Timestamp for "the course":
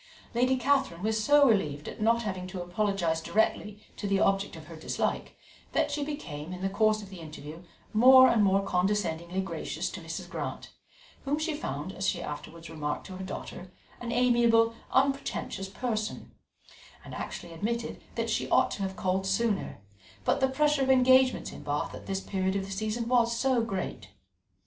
6.63-7.03